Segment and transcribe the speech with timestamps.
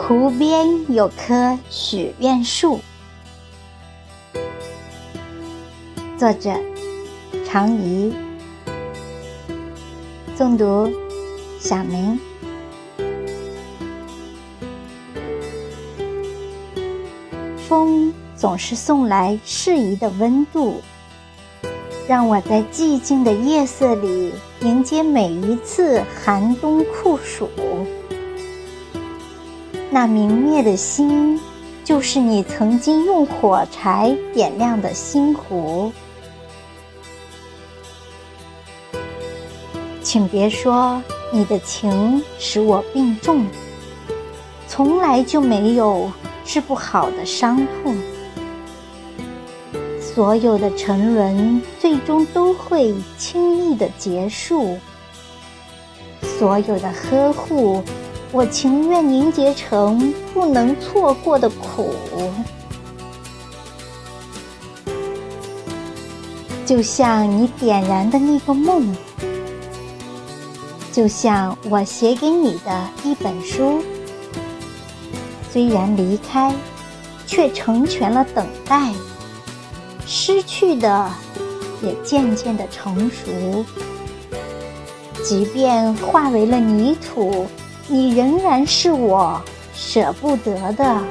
[0.00, 2.78] 湖边有棵许愿树。
[6.16, 6.54] 作者：
[7.44, 8.14] 常怡。
[10.38, 10.90] 诵读：
[11.58, 12.18] 小明。
[17.68, 20.80] 风总是送来适宜的温度，
[22.06, 27.50] 让我在寂静的夜色里迎接每一次寒冬酷暑。
[29.90, 31.40] 那明灭的星，
[31.84, 35.92] 就是你曾经用火柴点亮的星湖。
[40.02, 43.46] 请别说你的情使我病重，
[44.66, 46.10] 从来就没有。
[46.50, 47.94] 治不好的伤痛，
[50.00, 54.78] 所有的沉沦最终都会轻易的结束。
[56.22, 57.84] 所有的呵护，
[58.30, 61.90] 我情愿凝结成不能错过的苦。
[66.66, 68.94] 就像你点燃的那个梦，
[70.92, 73.82] 就像我写给你的一本书。
[75.50, 76.54] 虽然离开，
[77.26, 78.92] 却成全了等待；
[80.06, 81.10] 失去的，
[81.82, 83.64] 也渐渐的成熟。
[85.24, 87.46] 即便化为了泥土，
[87.90, 89.40] 你仍然是我
[89.74, 91.02] 舍不得的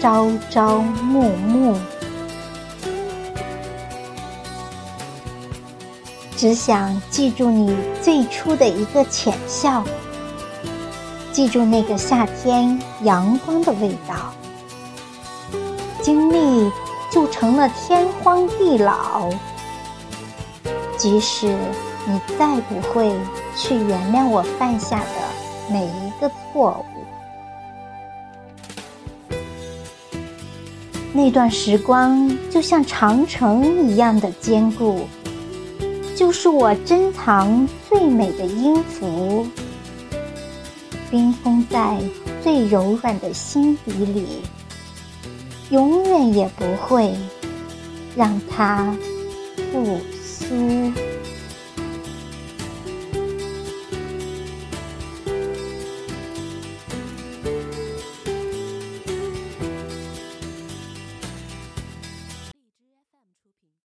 [0.00, 1.76] 朝朝暮暮。
[6.36, 9.84] 只想记住你最初的一个浅笑。
[11.30, 14.34] 记住那个夏天阳光的味道，
[16.02, 16.72] 经历
[17.08, 19.30] 就成了天荒地老。
[20.96, 21.46] 即使
[22.04, 23.14] 你再不会
[23.56, 25.04] 去原谅我犯下的
[25.70, 27.04] 每一个错误，
[31.12, 35.06] 那段时光就像长城一样的坚固，
[36.16, 39.46] 就是我珍藏最美的音符。
[41.08, 41.98] 冰封在
[42.42, 44.42] 最柔软的心底里，
[45.70, 47.14] 永远也不会
[48.16, 48.96] 让它
[49.72, 50.92] 复苏。